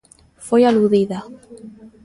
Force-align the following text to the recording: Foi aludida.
Foi 0.47 0.61
aludida. 0.65 1.19